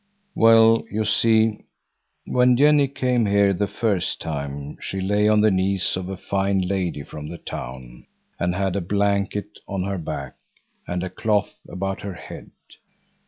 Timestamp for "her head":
12.01-12.49